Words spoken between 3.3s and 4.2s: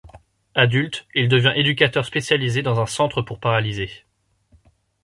paralysés.